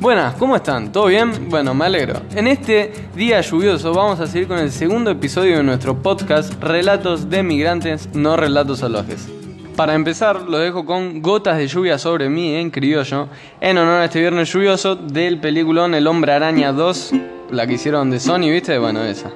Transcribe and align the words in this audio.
Buenas, 0.00 0.36
¿cómo 0.36 0.54
están? 0.54 0.92
¿Todo 0.92 1.06
bien? 1.06 1.48
Bueno, 1.50 1.74
me 1.74 1.84
alegro. 1.84 2.20
En 2.32 2.46
este 2.46 2.92
día 3.16 3.40
lluvioso 3.40 3.92
vamos 3.92 4.20
a 4.20 4.28
seguir 4.28 4.46
con 4.46 4.58
el 4.58 4.70
segundo 4.70 5.10
episodio 5.10 5.56
de 5.56 5.64
nuestro 5.64 6.00
podcast 6.00 6.54
Relatos 6.62 7.28
de 7.28 7.42
Migrantes, 7.42 8.08
no 8.14 8.36
Relatos 8.36 8.78
Salvajes. 8.78 9.28
Para 9.74 9.94
empezar, 9.94 10.42
lo 10.42 10.58
dejo 10.58 10.84
con 10.86 11.20
Gotas 11.20 11.58
de 11.58 11.66
lluvia 11.66 11.98
sobre 11.98 12.28
mí 12.28 12.54
en 12.54 12.70
criollo, 12.70 13.26
en 13.60 13.76
honor 13.76 14.02
a 14.02 14.04
este 14.04 14.20
viernes 14.20 14.52
lluvioso 14.52 14.94
del 14.94 15.40
peliculón 15.40 15.92
El 15.96 16.06
Hombre 16.06 16.30
Araña 16.30 16.70
2, 16.70 17.12
la 17.50 17.66
que 17.66 17.74
hicieron 17.74 18.08
de 18.10 18.20
Sony, 18.20 18.50
¿viste? 18.52 18.78
Bueno, 18.78 19.02
esa. 19.02 19.32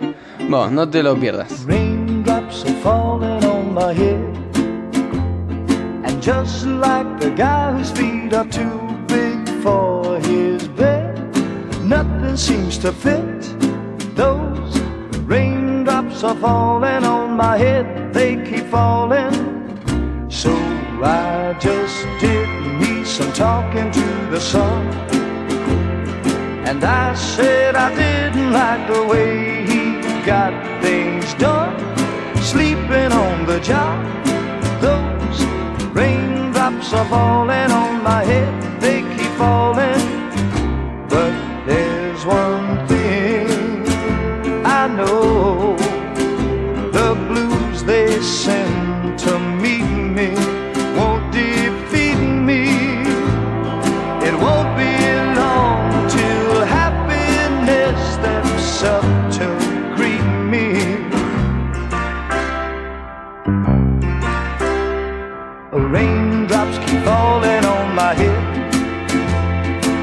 Bueno, 0.49 0.71
no 0.71 0.89
te 0.89 1.03
lo 1.03 1.17
pierdas. 1.17 1.67
Just 6.25 6.67
like 6.67 7.19
the 7.19 7.31
guy 7.31 7.73
whose 7.73 7.91
feet 7.91 8.33
are 8.33 8.45
too 8.45 8.82
for 9.63 10.19
his 10.21 10.67
bed, 10.69 11.17
nothing 11.85 12.37
seems 12.37 12.79
to 12.79 12.93
fit. 12.93 13.41
Those 14.17 14.81
raindrops 15.33 16.25
are 16.25 16.35
falling 16.37 17.05
on 17.05 17.37
my 17.37 17.57
head, 17.57 18.13
they 18.13 18.37
keep 18.45 18.67
falling. 18.67 19.33
So 20.29 20.53
I 21.03 21.57
just 21.61 22.07
did 22.21 22.49
me 22.81 23.05
some 23.05 23.33
talking 23.33 23.91
to 23.93 24.07
the 24.31 24.41
sun. 24.41 24.87
And 26.69 26.83
I 26.83 27.15
said 27.15 27.77
I 27.77 27.95
didn't 27.95 28.53
like 28.53 28.87
the 28.93 29.05
way 29.05 29.65
he 29.67 29.83
got 30.25 30.53
things 30.83 31.35
done. 31.35 31.77
Sleeping 32.43 33.13
on 33.13 33.47
the 33.47 33.61
job, 33.61 33.99
those 34.81 35.39
raindrops 35.95 36.93
are 36.93 37.05
falling 37.07 37.71
on 37.71 38.03
my 38.03 38.25
head, 38.25 38.72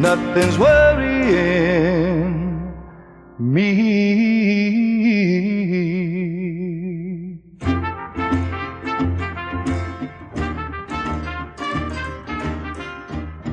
Nothing's 0.00 0.56
worrying 0.58 1.92
me. 3.38 3.90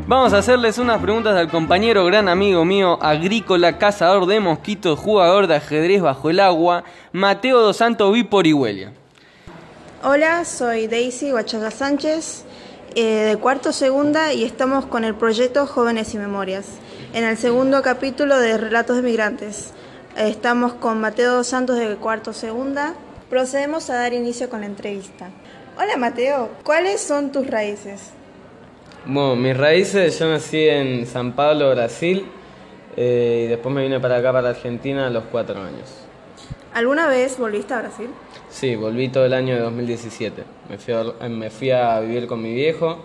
Vamos 0.08 0.32
a 0.32 0.38
hacerles 0.38 0.78
unas 0.78 1.02
preguntas 1.02 1.36
al 1.36 1.50
compañero, 1.50 2.06
gran 2.06 2.30
amigo 2.30 2.64
mío, 2.64 2.98
agrícola, 3.02 3.78
cazador 3.78 4.26
de 4.26 4.40
mosquitos, 4.40 4.98
jugador 4.98 5.48
de 5.48 5.56
ajedrez 5.56 6.02
bajo 6.02 6.30
el 6.30 6.40
agua, 6.40 6.86
Mateo 7.12 7.60
dos 7.60 7.76
Santos 7.76 8.14
Viporihuelia. 8.14 8.94
Hola, 10.02 10.46
soy 10.46 10.88
Daisy 10.88 11.34
Huachaga 11.34 11.72
Sánchez, 11.72 12.46
eh, 12.96 13.26
de 13.26 13.38
cuarto 13.38 13.72
segunda, 13.72 14.34
y 14.34 14.44
estamos 14.44 14.86
con 14.86 15.04
el 15.04 15.16
proyecto 15.16 15.66
Jóvenes 15.66 16.14
y 16.14 16.18
Memorias, 16.18 16.66
en 17.14 17.24
el 17.24 17.38
segundo 17.38 17.82
capítulo 17.82 18.38
de 18.40 18.58
Relatos 18.58 18.96
de 18.96 19.02
Migrantes. 19.02 19.74
Estamos 20.16 20.74
con 20.74 21.00
Mateo 21.00 21.44
Santos 21.44 21.78
de 21.78 21.96
cuarto 21.96 22.34
segunda. 22.34 22.96
Procedemos 23.30 23.90
a 23.90 23.96
dar 23.96 24.14
inicio 24.14 24.50
con 24.50 24.62
la 24.62 24.66
entrevista. 24.66 25.30
Hola 25.78 25.98
Mateo, 25.98 26.50
¿cuáles 26.64 27.02
son 27.02 27.32
tus 27.32 27.46
raíces? 27.48 28.12
Bueno, 29.06 29.36
mis 29.36 29.56
raíces, 29.56 30.18
yo 30.18 30.28
nací 30.28 30.68
en 30.68 31.06
San 31.06 31.34
Pablo, 31.34 31.70
Brasil, 31.70 32.26
eh, 32.96 33.44
y 33.46 33.48
después 33.48 33.74
me 33.74 33.84
vine 33.84 34.00
para 34.00 34.18
acá, 34.18 34.34
para 34.34 34.50
Argentina, 34.50 35.08
a 35.08 35.10
los 35.10 35.26
cuatro 35.26 35.62
años. 35.62 36.08
¿Alguna 36.78 37.08
vez 37.08 37.40
volviste 37.40 37.74
a 37.74 37.80
Brasil? 37.80 38.06
Sí, 38.52 38.76
volví 38.76 39.10
todo 39.10 39.26
el 39.26 39.34
año 39.34 39.56
de 39.56 39.62
2017. 39.62 40.44
Me 40.70 40.78
fui, 40.78 40.94
a, 40.94 41.28
me 41.28 41.50
fui 41.50 41.72
a 41.72 42.00
vivir 42.02 42.28
con 42.28 42.40
mi 42.40 42.54
viejo 42.54 43.04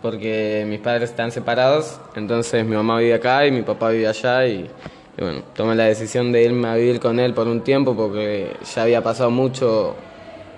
porque 0.00 0.64
mis 0.68 0.78
padres 0.78 1.10
están 1.10 1.32
separados, 1.32 1.98
entonces 2.14 2.64
mi 2.64 2.76
mamá 2.76 3.00
vive 3.00 3.14
acá 3.14 3.44
y 3.44 3.50
mi 3.50 3.62
papá 3.62 3.90
vive 3.90 4.06
allá 4.06 4.46
y, 4.46 4.70
y 5.16 5.20
bueno, 5.20 5.42
tomé 5.52 5.74
la 5.74 5.86
decisión 5.86 6.30
de 6.30 6.44
irme 6.44 6.68
a 6.68 6.76
vivir 6.76 7.00
con 7.00 7.18
él 7.18 7.34
por 7.34 7.48
un 7.48 7.62
tiempo 7.62 7.96
porque 7.96 8.52
ya 8.72 8.82
había 8.84 9.02
pasado 9.02 9.32
mucho, 9.32 9.96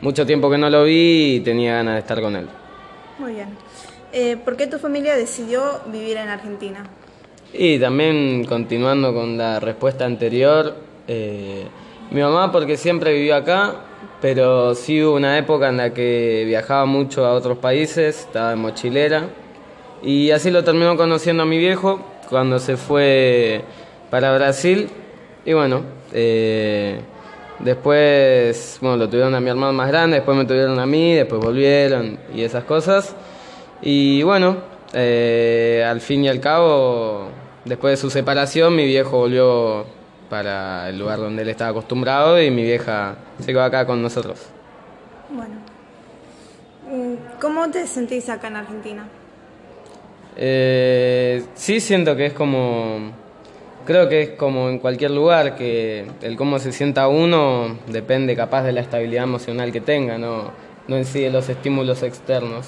mucho 0.03 0.27
tiempo 0.27 0.51
que 0.51 0.59
no 0.59 0.69
lo 0.69 0.85
vi 0.85 1.37
y 1.37 1.41
tenía 1.41 1.77
ganas 1.77 1.95
de 1.95 2.01
estar 2.01 2.21
con 2.21 2.37
él. 2.37 2.47
Muy 3.19 3.33
bien. 3.37 3.49
Eh, 4.13 4.37
¿Por 4.37 4.59
qué 4.59 4.67
tu 4.67 4.79
familia 4.79 5.17
decidió 5.17 5.81
vivir 5.87 6.19
en 6.19 6.29
Argentina? 6.29 6.85
Y 7.55 7.79
también 7.79 8.45
continuando 8.45 9.15
con 9.15 9.39
la 9.39 9.61
respuesta 9.61 10.05
anterior, 10.05 10.75
eh, 11.09 11.65
mi 12.11 12.21
mamá 12.21 12.51
porque 12.51 12.77
siempre 12.77 13.13
vivió 13.13 13.37
acá, 13.37 13.75
pero 14.21 14.75
sí 14.75 15.03
hubo 15.03 15.17
una 15.17 15.39
época 15.39 15.69
en 15.69 15.77
la 15.77 15.95
que 15.95 16.45
viajaba 16.47 16.85
mucho 16.85 17.25
a 17.25 17.33
otros 17.35 17.59
países, 17.59 18.21
estaba 18.21 18.53
en 18.53 18.59
mochilera, 18.59 19.29
y 20.03 20.31
así 20.31 20.51
lo 20.51 20.65
terminó 20.65 20.97
conociendo 20.97 21.43
a 21.45 21.47
mi 21.47 21.59
viejo 21.59 22.01
cuando 22.29 22.59
se 22.59 22.77
fue 22.77 23.63
para 24.11 24.35
Brasil, 24.35 24.89
y 25.45 25.53
bueno, 25.53 25.83
eh, 26.13 27.01
después, 27.61 28.79
bueno, 28.81 28.97
lo 28.97 29.09
tuvieron 29.09 29.35
a 29.35 29.41
mi 29.41 29.51
hermano 29.51 29.73
más 29.73 29.89
grande, 29.89 30.17
después 30.17 30.37
me 30.37 30.45
tuvieron 30.45 30.79
a 30.79 30.87
mí, 30.87 31.15
después 31.15 31.41
volvieron 31.41 32.19
y 32.35 32.43
esas 32.43 32.65
cosas. 32.65 33.15
Y 33.83 34.23
bueno, 34.23 34.59
eh, 34.93 35.87
al 35.89 36.01
fin 36.01 36.25
y 36.25 36.29
al 36.29 36.41
cabo, 36.41 37.29
después 37.65 37.93
de 37.93 37.97
su 37.97 38.11
separación, 38.11 38.77
mi 38.77 38.85
viejo 38.85 39.19
volvió 39.19 39.87
para 40.31 40.89
el 40.89 40.99
lugar 40.99 41.19
donde 41.19 41.43
él 41.43 41.49
estaba 41.51 41.71
acostumbrado 41.71 42.41
y 42.41 42.51
mi 42.51 42.63
vieja 42.63 43.17
se 43.41 43.49
quedó 43.49 43.63
acá 43.63 43.85
con 43.85 44.01
nosotros. 44.01 44.47
Bueno. 45.29 45.57
Mm, 46.91 47.39
¿Cómo 47.41 47.71
te 47.71 47.87
sentís 47.87 48.29
acá 48.29 48.49
en 48.49 48.57
Argentina? 48.57 49.07
Eh, 50.37 51.43
sí 51.55 51.81
siento 51.81 52.17
que 52.17 52.27
es 52.27 52.33
como, 52.33 53.13
creo 53.85 54.09
que 54.09 54.23
es 54.23 54.31
como 54.31 54.71
en 54.71 54.79
cualquier 54.79 55.11
lugar, 55.11 55.57
que 55.57 56.07
el 56.23 56.37
cómo 56.37 56.59
se 56.59 56.73
sienta 56.73 57.09
uno 57.09 57.77
depende 57.89 58.35
capaz 58.35 58.63
de 58.63 58.73
la 58.73 58.81
estabilidad 58.81 59.25
emocional 59.25 59.73
que 59.73 59.81
tenga, 59.81 60.17
no, 60.17 60.53
no 60.89 60.97
en 60.97 61.05
sí 61.05 61.21
de 61.21 61.31
los 61.31 61.49
estímulos 61.49 62.03
externos. 62.03 62.67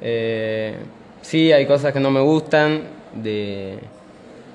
Eh, 0.00 0.76
sí, 1.22 1.52
hay 1.52 1.66
cosas 1.66 1.92
que 1.92 2.00
no 2.00 2.10
me 2.10 2.20
gustan 2.20 2.82
de, 3.14 3.78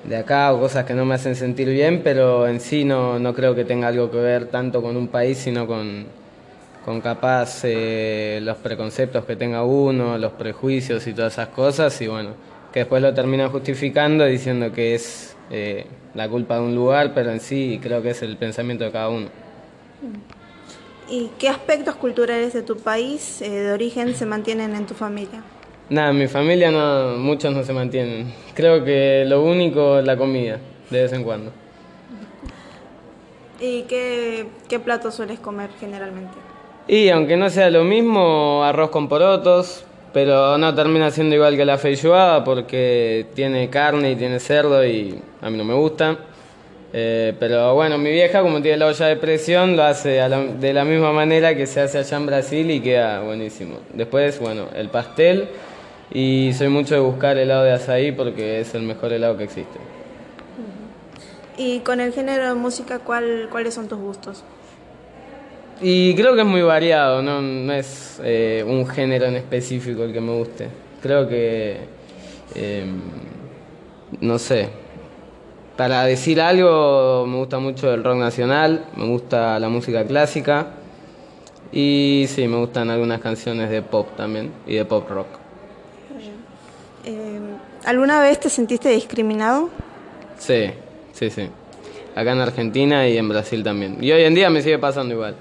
de 0.08 0.16
acá 0.16 0.52
o 0.52 0.60
cosas 0.60 0.84
que 0.84 0.94
no 0.94 1.04
me 1.04 1.14
hacen 1.14 1.34
sentir 1.34 1.68
bien, 1.68 2.02
pero 2.02 2.46
en 2.46 2.60
sí 2.60 2.84
no, 2.84 3.18
no 3.18 3.34
creo 3.34 3.54
que 3.54 3.64
tenga 3.64 3.88
algo 3.88 4.10
que 4.10 4.18
ver 4.18 4.46
tanto 4.46 4.82
con 4.82 4.96
un 4.96 5.08
país, 5.08 5.38
sino 5.38 5.66
con, 5.66 6.06
con 6.84 7.00
capaz 7.00 7.62
eh, 7.64 8.40
los 8.42 8.58
preconceptos 8.58 9.24
que 9.24 9.36
tenga 9.36 9.64
uno, 9.64 10.18
los 10.18 10.32
prejuicios 10.32 11.06
y 11.06 11.14
todas 11.14 11.34
esas 11.34 11.48
cosas, 11.48 12.00
y 12.02 12.08
bueno, 12.08 12.30
que 12.72 12.80
después 12.80 13.02
lo 13.02 13.14
terminan 13.14 13.50
justificando 13.50 14.24
diciendo 14.24 14.72
que 14.72 14.94
es 14.94 15.36
eh, 15.50 15.86
la 16.14 16.28
culpa 16.28 16.56
de 16.56 16.62
un 16.62 16.74
lugar, 16.74 17.12
pero 17.14 17.30
en 17.30 17.40
sí 17.40 17.80
creo 17.82 18.02
que 18.02 18.10
es 18.10 18.22
el 18.22 18.36
pensamiento 18.36 18.84
de 18.84 18.90
cada 18.90 19.08
uno. 19.08 19.28
¿Y 21.08 21.30
qué 21.38 21.48
aspectos 21.48 21.96
culturales 21.96 22.52
de 22.52 22.62
tu 22.62 22.76
país 22.76 23.42
eh, 23.42 23.50
de 23.50 23.72
origen 23.72 24.14
se 24.14 24.26
mantienen 24.26 24.74
en 24.74 24.86
tu 24.86 24.94
familia? 24.94 25.42
Nada, 25.90 26.10
en 26.10 26.18
mi 26.18 26.26
familia 26.28 26.70
no, 26.70 27.16
muchos 27.18 27.52
no 27.54 27.62
se 27.62 27.72
mantienen. 27.72 28.32
Creo 28.54 28.84
que 28.84 29.24
lo 29.26 29.42
único 29.42 29.98
es 29.98 30.04
la 30.04 30.16
comida, 30.16 30.58
de 30.90 31.02
vez 31.02 31.12
en 31.12 31.22
cuando. 31.24 31.52
¿Y 33.60 33.82
qué, 33.82 34.46
qué 34.68 34.80
platos 34.80 35.14
sueles 35.14 35.38
comer 35.38 35.70
generalmente? 35.78 36.32
Y 36.88 37.08
aunque 37.10 37.36
no 37.36 37.48
sea 37.50 37.70
lo 37.70 37.84
mismo, 37.84 38.62
arroz 38.64 38.90
con 38.90 39.08
porotos, 39.08 39.84
pero 40.12 40.58
no 40.58 40.74
termina 40.74 41.10
siendo 41.10 41.34
igual 41.34 41.56
que 41.56 41.64
la 41.64 41.78
feijoada 41.78 42.44
porque 42.44 43.26
tiene 43.34 43.70
carne 43.70 44.12
y 44.12 44.16
tiene 44.16 44.38
cerdo 44.40 44.84
y 44.84 45.18
a 45.40 45.50
mí 45.50 45.56
no 45.56 45.64
me 45.64 45.74
gusta. 45.74 46.16
Eh, 46.92 47.34
pero 47.40 47.74
bueno, 47.74 47.98
mi 47.98 48.10
vieja, 48.10 48.40
como 48.42 48.62
tiene 48.62 48.78
la 48.78 48.86
olla 48.86 49.06
de 49.06 49.16
presión, 49.16 49.76
lo 49.76 49.82
hace 49.82 50.28
la- 50.28 50.40
de 50.44 50.72
la 50.72 50.84
misma 50.84 51.12
manera 51.12 51.56
que 51.56 51.66
se 51.66 51.80
hace 51.80 51.98
allá 51.98 52.16
en 52.18 52.26
Brasil 52.26 52.70
y 52.70 52.80
queda 52.80 53.20
buenísimo. 53.20 53.78
Después, 53.92 54.38
bueno, 54.38 54.66
el 54.76 54.88
pastel 54.90 55.48
y 56.10 56.52
soy 56.54 56.68
mucho 56.68 56.94
de 56.94 57.00
buscar 57.00 57.38
helado 57.38 57.64
de 57.64 57.72
azaí 57.72 58.12
porque 58.12 58.60
es 58.60 58.74
el 58.74 58.82
mejor 58.82 59.12
helado 59.12 59.36
que 59.36 59.44
existe. 59.44 59.78
¿Y 61.56 61.80
con 61.80 62.00
el 62.00 62.12
género 62.12 62.48
de 62.48 62.54
música, 62.54 62.98
¿cuál, 62.98 63.48
cuáles 63.50 63.74
son 63.74 63.88
tus 63.88 63.98
gustos? 63.98 64.42
Y 65.80 66.14
creo 66.14 66.34
que 66.34 66.40
es 66.40 66.46
muy 66.46 66.62
variado, 66.62 67.22
no, 67.22 67.40
no 67.40 67.72
es 67.72 68.20
eh, 68.24 68.64
un 68.66 68.86
género 68.86 69.26
en 69.26 69.36
específico 69.36 70.04
el 70.04 70.12
que 70.12 70.20
me 70.20 70.32
guste. 70.32 70.68
Creo 71.02 71.28
que, 71.28 71.78
eh, 72.54 72.86
no 74.20 74.38
sé, 74.38 74.68
para 75.76 76.04
decir 76.04 76.40
algo 76.40 77.26
me 77.26 77.36
gusta 77.36 77.58
mucho 77.58 77.92
el 77.92 78.04
rock 78.04 78.16
nacional, 78.16 78.86
me 78.96 79.06
gusta 79.06 79.58
la 79.58 79.68
música 79.68 80.04
clásica 80.06 80.68
y 81.72 82.26
sí, 82.28 82.46
me 82.46 82.56
gustan 82.58 82.90
algunas 82.90 83.20
canciones 83.20 83.70
de 83.70 83.82
pop 83.82 84.08
también 84.16 84.52
y 84.66 84.76
de 84.76 84.84
pop 84.84 85.08
rock. 85.10 85.43
¿Alguna 87.84 88.20
vez 88.20 88.40
te 88.40 88.48
sentiste 88.48 88.88
discriminado? 88.88 89.68
Sí, 90.38 90.70
sí, 91.12 91.28
sí. 91.28 91.48
Acá 92.14 92.32
en 92.32 92.40
Argentina 92.40 93.06
y 93.06 93.18
en 93.18 93.28
Brasil 93.28 93.62
también. 93.62 93.98
Y 94.00 94.10
hoy 94.10 94.22
en 94.22 94.34
día 94.34 94.48
me 94.48 94.62
sigue 94.62 94.78
pasando 94.78 95.14
igual. 95.14 95.36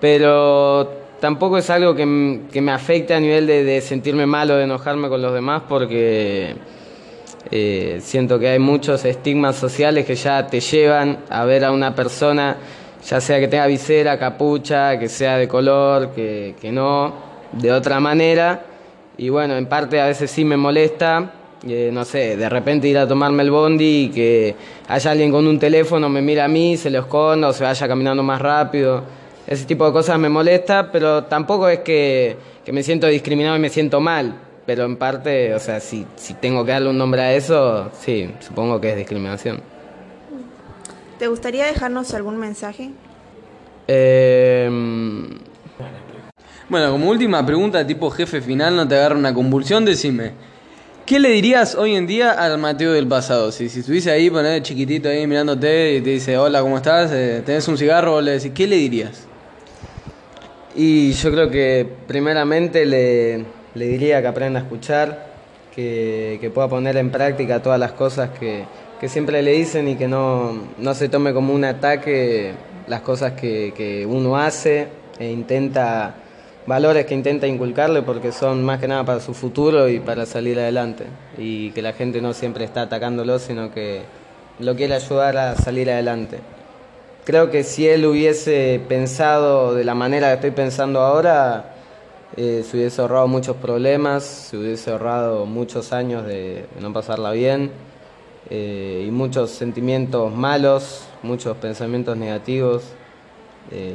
Pero 0.00 0.92
tampoco 1.20 1.56
es 1.56 1.70
algo 1.70 1.94
que, 1.94 2.42
que 2.52 2.60
me 2.60 2.72
afecte 2.72 3.14
a 3.14 3.20
nivel 3.20 3.46
de, 3.46 3.64
de 3.64 3.80
sentirme 3.80 4.26
mal 4.26 4.50
o 4.50 4.56
de 4.56 4.64
enojarme 4.64 5.08
con 5.08 5.22
los 5.22 5.32
demás 5.32 5.62
porque 5.68 6.54
eh, 7.50 7.98
siento 8.02 8.38
que 8.38 8.48
hay 8.48 8.58
muchos 8.58 9.04
estigmas 9.04 9.56
sociales 9.56 10.04
que 10.04 10.16
ya 10.16 10.46
te 10.46 10.60
llevan 10.60 11.20
a 11.30 11.44
ver 11.44 11.64
a 11.64 11.70
una 11.70 11.94
persona, 11.94 12.56
ya 13.08 13.20
sea 13.20 13.38
que 13.40 13.48
tenga 13.48 13.66
visera, 13.66 14.18
capucha, 14.18 14.98
que 14.98 15.08
sea 15.08 15.38
de 15.38 15.48
color, 15.48 16.10
que, 16.10 16.56
que 16.60 16.72
no, 16.72 17.14
de 17.52 17.72
otra 17.72 18.00
manera. 18.00 18.64
Y 19.16 19.30
bueno, 19.30 19.56
en 19.56 19.66
parte 19.66 20.00
a 20.00 20.06
veces 20.06 20.30
sí 20.30 20.44
me 20.44 20.56
molesta, 20.56 21.32
eh, 21.66 21.90
no 21.92 22.04
sé, 22.04 22.36
de 22.36 22.48
repente 22.48 22.88
ir 22.88 22.98
a 22.98 23.06
tomarme 23.06 23.42
el 23.42 23.50
bondi 23.50 24.04
y 24.04 24.08
que 24.10 24.54
haya 24.88 25.10
alguien 25.10 25.30
con 25.30 25.46
un 25.46 25.58
teléfono, 25.58 26.08
me 26.08 26.22
mira 26.22 26.44
a 26.44 26.48
mí, 26.48 26.76
se 26.76 26.90
lo 26.90 27.00
esconda 27.00 27.48
o 27.48 27.52
se 27.52 27.64
vaya 27.64 27.88
caminando 27.88 28.22
más 28.22 28.40
rápido. 28.40 29.02
Ese 29.46 29.64
tipo 29.64 29.86
de 29.86 29.92
cosas 29.92 30.18
me 30.18 30.28
molesta, 30.28 30.90
pero 30.90 31.24
tampoco 31.24 31.68
es 31.68 31.80
que, 31.80 32.36
que 32.64 32.72
me 32.72 32.82
siento 32.82 33.06
discriminado 33.06 33.56
y 33.56 33.60
me 33.60 33.68
siento 33.68 34.00
mal. 34.00 34.34
Pero 34.66 34.84
en 34.84 34.96
parte, 34.96 35.54
o 35.54 35.60
sea, 35.60 35.78
si, 35.78 36.04
si 36.16 36.34
tengo 36.34 36.64
que 36.64 36.72
darle 36.72 36.90
un 36.90 36.98
nombre 36.98 37.22
a 37.22 37.32
eso, 37.32 37.90
sí, 38.00 38.28
supongo 38.40 38.80
que 38.80 38.90
es 38.90 38.96
discriminación. 38.96 39.60
¿Te 41.20 41.28
gustaría 41.28 41.66
dejarnos 41.66 42.12
algún 42.14 42.36
mensaje? 42.36 42.90
Eh, 43.88 44.68
Bueno, 46.68 46.90
como 46.90 47.08
última 47.08 47.46
pregunta, 47.46 47.86
tipo 47.86 48.10
jefe 48.10 48.40
final, 48.40 48.74
no 48.74 48.88
te 48.88 48.96
agarra 48.96 49.14
una 49.14 49.32
convulsión, 49.32 49.84
decime. 49.84 50.32
¿Qué 51.06 51.20
le 51.20 51.28
dirías 51.28 51.76
hoy 51.76 51.94
en 51.94 52.08
día 52.08 52.32
al 52.32 52.58
Mateo 52.58 52.92
del 52.92 53.06
pasado? 53.06 53.52
Si, 53.52 53.68
si 53.68 53.78
estuviese 53.78 54.10
ahí, 54.10 54.28
poner 54.28 54.60
chiquitito 54.62 55.08
ahí 55.08 55.24
mirándote 55.28 55.94
y 55.94 56.00
te 56.00 56.10
dice, 56.10 56.36
hola, 56.36 56.60
¿cómo 56.62 56.78
estás? 56.78 57.12
Eh, 57.12 57.44
¿Tenés 57.46 57.68
un 57.68 57.78
cigarro? 57.78 58.20
Le 58.20 58.32
decís, 58.32 58.50
¿qué 58.52 58.66
le 58.66 58.74
dirías? 58.74 59.24
Y 60.74 61.12
yo 61.12 61.30
creo 61.30 61.48
que 61.48 61.88
primeramente 62.08 62.84
le, 62.84 63.44
le 63.74 63.86
diría 63.86 64.20
que 64.20 64.26
aprenda 64.26 64.58
a 64.58 64.64
escuchar, 64.64 65.28
que, 65.72 66.38
que 66.40 66.50
pueda 66.50 66.66
poner 66.66 66.96
en 66.96 67.12
práctica 67.12 67.62
todas 67.62 67.78
las 67.78 67.92
cosas 67.92 68.30
que, 68.40 68.64
que 68.98 69.08
siempre 69.08 69.42
le 69.42 69.52
dicen 69.52 69.86
y 69.86 69.94
que 69.94 70.08
no, 70.08 70.60
no 70.76 70.94
se 70.94 71.08
tome 71.08 71.32
como 71.32 71.54
un 71.54 71.64
ataque 71.66 72.54
las 72.88 73.02
cosas 73.02 73.34
que, 73.34 73.72
que 73.76 74.04
uno 74.06 74.36
hace 74.36 74.88
e 75.20 75.30
intenta, 75.30 76.16
valores 76.66 77.06
que 77.06 77.14
intenta 77.14 77.46
inculcarle 77.46 78.02
porque 78.02 78.32
son 78.32 78.64
más 78.64 78.80
que 78.80 78.88
nada 78.88 79.04
para 79.04 79.20
su 79.20 79.34
futuro 79.34 79.88
y 79.88 80.00
para 80.00 80.26
salir 80.26 80.58
adelante. 80.58 81.04
Y 81.38 81.70
que 81.70 81.82
la 81.82 81.92
gente 81.92 82.20
no 82.20 82.32
siempre 82.32 82.64
está 82.64 82.82
atacándolo, 82.82 83.38
sino 83.38 83.72
que 83.72 84.02
lo 84.58 84.74
quiere 84.74 84.94
ayudar 84.94 85.36
a 85.36 85.56
salir 85.56 85.90
adelante. 85.90 86.40
Creo 87.24 87.50
que 87.50 87.64
si 87.64 87.88
él 87.88 88.06
hubiese 88.06 88.80
pensado 88.88 89.74
de 89.74 89.84
la 89.84 89.94
manera 89.94 90.28
que 90.28 90.34
estoy 90.34 90.50
pensando 90.52 91.00
ahora, 91.00 91.74
eh, 92.36 92.64
se 92.68 92.76
hubiese 92.76 93.00
ahorrado 93.00 93.26
muchos 93.28 93.56
problemas, 93.56 94.24
se 94.24 94.56
hubiese 94.56 94.90
ahorrado 94.90 95.46
muchos 95.46 95.92
años 95.92 96.26
de, 96.26 96.66
no 96.80 96.92
pasarla 96.92 97.32
bien 97.32 97.70
eh, 98.50 99.04
y 99.06 99.10
muchos 99.10 99.50
sentimientos 99.50 100.32
malos, 100.32 101.06
muchos 101.22 101.56
pensamientos 101.56 102.16
negativos. 102.16 102.84
eh, 103.72 103.94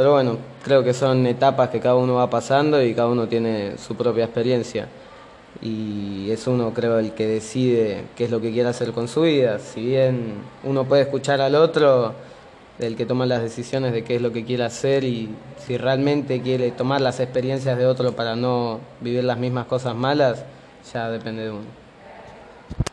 pero 0.00 0.12
bueno, 0.12 0.38
creo 0.64 0.82
que 0.82 0.94
son 0.94 1.26
etapas 1.26 1.68
que 1.68 1.78
cada 1.78 1.94
uno 1.94 2.14
va 2.14 2.30
pasando 2.30 2.82
y 2.82 2.94
cada 2.94 3.08
uno 3.08 3.28
tiene 3.28 3.76
su 3.76 3.94
propia 3.96 4.24
experiencia. 4.24 4.88
Y 5.60 6.30
es 6.30 6.46
uno, 6.46 6.72
creo, 6.72 6.98
el 6.98 7.12
que 7.12 7.26
decide 7.26 8.04
qué 8.16 8.24
es 8.24 8.30
lo 8.30 8.40
que 8.40 8.50
quiere 8.50 8.70
hacer 8.70 8.92
con 8.92 9.08
su 9.08 9.20
vida. 9.20 9.58
Si 9.58 9.84
bien 9.84 10.36
uno 10.64 10.86
puede 10.86 11.02
escuchar 11.02 11.42
al 11.42 11.54
otro, 11.54 12.14
el 12.78 12.96
que 12.96 13.04
toma 13.04 13.26
las 13.26 13.42
decisiones 13.42 13.92
de 13.92 14.02
qué 14.02 14.16
es 14.16 14.22
lo 14.22 14.32
que 14.32 14.42
quiere 14.46 14.64
hacer 14.64 15.04
y 15.04 15.28
si 15.58 15.76
realmente 15.76 16.40
quiere 16.40 16.70
tomar 16.70 17.02
las 17.02 17.20
experiencias 17.20 17.76
de 17.76 17.84
otro 17.84 18.16
para 18.16 18.34
no 18.34 18.80
vivir 19.02 19.22
las 19.24 19.36
mismas 19.36 19.66
cosas 19.66 19.94
malas, 19.94 20.46
ya 20.94 21.10
depende 21.10 21.42
de 21.42 21.50
uno. 21.50 21.66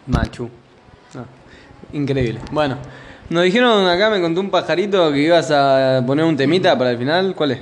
Machu. 0.07 0.49
Ah, 1.15 1.23
increíble. 1.93 2.41
Bueno, 2.51 2.75
nos 3.29 3.43
dijeron 3.43 3.87
acá, 3.87 4.09
me 4.09 4.21
contó 4.21 4.39
un 4.41 4.49
pajarito 4.49 5.11
que 5.11 5.19
ibas 5.19 5.51
a 5.51 6.01
poner 6.05 6.25
un 6.25 6.37
temita 6.37 6.77
para 6.77 6.91
el 6.91 6.97
final. 6.97 7.33
¿Cuál 7.35 7.51
es? 7.51 7.59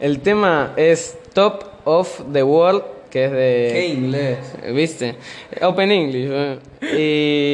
El 0.00 0.20
tema 0.20 0.72
es 0.76 1.16
Top 1.32 1.64
of 1.84 2.22
the 2.32 2.42
World, 2.42 2.82
que 3.10 3.24
es 3.26 3.30
de... 3.32 3.68
¿Qué 3.72 3.86
inglés? 3.88 4.38
¿Viste? 4.74 5.16
Open 5.62 5.90
English. 5.92 6.28
eh. 6.30 6.58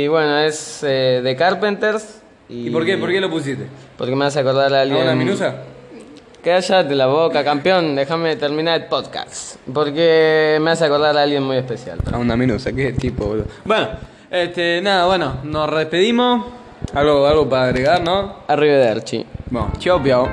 Y 0.04 0.08
bueno, 0.08 0.38
es 0.38 0.82
eh, 0.82 1.20
de 1.22 1.36
Carpenters. 1.36 2.20
¿Y 2.48 2.70
por 2.70 2.84
qué? 2.84 2.96
¿Por 2.98 3.10
qué 3.10 3.20
lo 3.20 3.30
pusiste? 3.30 3.66
Porque 3.96 4.16
me 4.16 4.24
hace 4.24 4.40
acordar 4.40 4.72
a 4.74 4.78
¿A 4.78 4.82
alguien... 4.82 5.02
una 5.02 5.14
minusa? 5.14 5.56
Cállate 6.42 6.94
la 6.96 7.06
boca, 7.06 7.44
campeón. 7.44 7.94
Déjame 7.94 8.34
terminar 8.36 8.80
el 8.80 8.86
podcast. 8.88 9.56
Porque 9.72 10.58
me 10.60 10.72
hace 10.72 10.84
acordar 10.84 11.16
a 11.16 11.22
alguien 11.22 11.44
muy 11.44 11.56
especial. 11.56 11.98
A 12.12 12.18
una 12.18 12.36
minusa, 12.36 12.72
qué 12.72 12.92
tipo, 12.92 13.26
boludo. 13.26 13.46
Bueno, 13.64 13.88
este, 14.30 14.80
nada, 14.82 15.06
bueno, 15.06 15.36
nos 15.44 15.70
despedimos. 15.76 16.46
Algo, 16.94 17.26
algo 17.26 17.48
para 17.48 17.68
agregar, 17.68 18.02
¿no? 18.04 18.36
Arrivederci. 18.48 19.24
Bueno, 19.50 19.72
chao, 19.78 20.02
chao. 20.04 20.28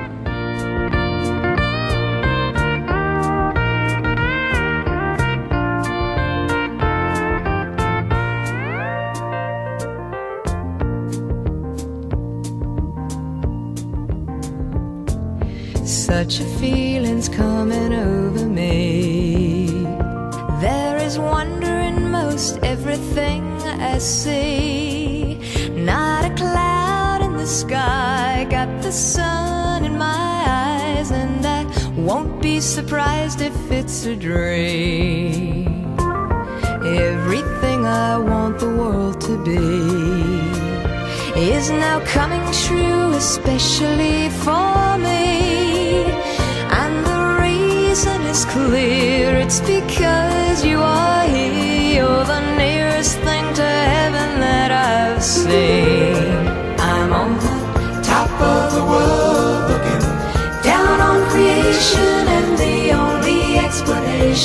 Such 15.85 16.41
a 16.41 16.45
feeling's 16.59 17.29
coming 17.29 17.93
over 17.93 18.45
me. 18.45 19.85
There 20.59 20.97
is 20.97 21.17
wonder 21.17 21.79
in 21.79 22.11
most 22.11 22.59
everything 22.63 23.43
I 23.63 23.97
see. 23.99 24.78
Sky, 27.49 28.45
got 28.47 28.69
the 28.83 28.91
sun 28.91 29.83
in 29.83 29.97
my 29.97 30.43
eyes, 30.47 31.09
and 31.09 31.43
I 31.43 31.65
won't 31.97 32.41
be 32.43 32.61
surprised 32.61 33.41
if 33.41 33.71
it's 33.71 34.05
a 34.05 34.15
dream. 34.15 35.97
Everything 36.85 37.87
I 37.87 38.17
want 38.19 38.59
the 38.59 38.69
world 38.69 39.19
to 39.21 39.43
be 39.43 39.59
is 41.41 41.71
now 41.71 41.99
coming 42.05 42.45
true, 42.67 43.13
especially 43.13 44.29
for 44.29 44.97
me. 44.99 46.05
And 46.81 47.03
the 47.03 47.39
reason 47.41 48.21
is 48.33 48.45
clear, 48.45 49.35
it's 49.37 49.59
because 49.61 50.63
you 50.63 50.79
are 50.79 51.25
here. 51.25 51.95
You're 51.95 52.25
the 52.25 52.41
nearest 52.57 53.17
thing 53.19 53.45
to 53.55 53.63
heaven 53.63 54.39
that 54.39 54.71
I've 54.71 55.23
seen. 55.23 56.58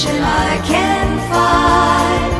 Explanation 0.04 0.23
I 0.23 0.61
can 0.66 1.18
find 1.32 2.32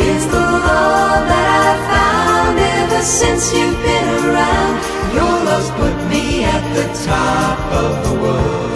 is 0.00 0.26
the 0.26 0.40
love 0.40 1.26
that 1.32 1.48
I've 1.68 1.82
found 1.92 2.58
ever 2.58 3.02
since 3.02 3.52
you've 3.52 3.80
been 3.82 4.08
around. 4.26 4.76
Your 5.14 5.44
love's 5.44 5.70
put 5.70 5.96
me 6.08 6.44
at 6.44 6.62
the 6.74 6.86
top 7.06 7.58
of 7.72 7.90
the 8.06 8.14
world. 8.22 8.66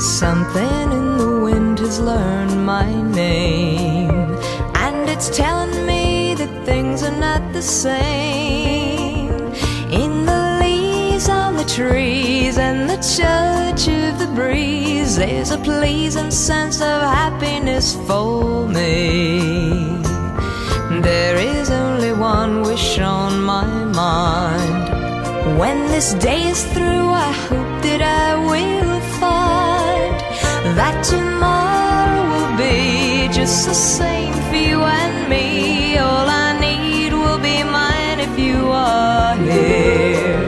Something 0.00 0.92
in 0.92 1.16
the 1.16 1.40
wind 1.44 1.78
has 1.78 2.00
learned 2.00 2.66
my 2.66 2.86
name, 3.12 4.36
and 4.74 5.08
it's 5.08 5.28
telling 5.36 5.86
me 5.86 6.34
that 6.34 6.64
things 6.64 7.02
are 7.02 7.16
not 7.18 7.52
the 7.52 7.62
same. 7.62 8.67
The 11.58 11.64
trees 11.64 12.56
and 12.56 12.88
the 12.88 12.96
touch 13.18 13.88
of 13.88 14.18
the 14.20 14.30
breeze, 14.32 15.16
there's 15.16 15.50
a 15.50 15.58
pleasing 15.58 16.30
sense 16.30 16.80
of 16.80 17.02
happiness 17.02 17.96
for 18.06 18.68
me. 18.68 20.00
There 21.02 21.36
is 21.36 21.68
only 21.70 22.12
one 22.12 22.62
wish 22.62 23.00
on 23.00 23.42
my 23.42 23.66
mind. 23.66 25.58
When 25.58 25.78
this 25.88 26.14
day 26.14 26.42
is 26.42 26.64
through, 26.72 27.08
I 27.26 27.32
hope 27.48 27.82
that 27.86 28.02
I 28.02 28.36
will 28.50 29.00
find 29.18 30.14
that 30.78 31.02
tomorrow 31.02 32.22
will 32.32 32.56
be 32.56 33.28
just 33.34 33.66
the 33.66 33.74
same 33.74 34.34
for 34.48 34.54
you 34.54 34.80
and 34.82 35.28
me. 35.28 35.98
All 35.98 36.28
I 36.28 36.56
need 36.60 37.12
will 37.12 37.40
be 37.40 37.64
mine 37.64 38.20
if 38.20 38.38
you 38.38 38.68
are 38.70 39.34
here. 39.36 40.47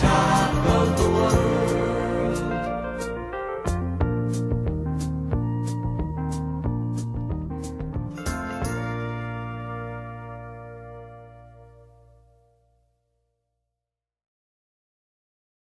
time. 0.00 0.37